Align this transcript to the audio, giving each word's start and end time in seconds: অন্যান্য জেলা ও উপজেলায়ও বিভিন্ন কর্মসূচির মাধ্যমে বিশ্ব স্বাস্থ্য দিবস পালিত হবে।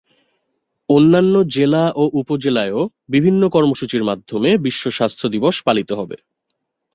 অন্যান্য 0.89 1.35
জেলা 1.51 1.83
ও 1.95 2.03
উপজেলায়ও 2.13 2.81
বিভিন্ন 3.09 3.41
কর্মসূচির 3.49 4.03
মাধ্যমে 4.03 4.49
বিশ্ব 4.57 4.83
স্বাস্থ্য 4.89 5.25
দিবস 5.29 5.55
পালিত 5.65 5.89
হবে। 5.91 6.17